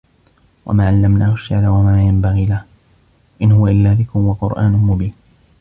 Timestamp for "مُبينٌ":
4.71-5.13